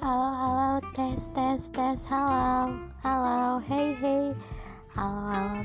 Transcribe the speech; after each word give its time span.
Halo, 0.00 0.30
halo, 0.30 0.80
tes, 0.94 1.28
tes, 1.34 1.70
tes, 1.72 2.06
halo, 2.08 2.78
halo, 3.02 3.58
hey, 3.66 3.96
hey, 4.00 4.32
halo, 4.94 5.26
halo, 5.26 5.64